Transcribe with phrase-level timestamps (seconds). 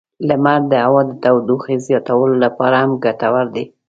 [0.27, 3.65] لمر د هوا د تودوخې زیاتولو لپاره هم ګټور دی.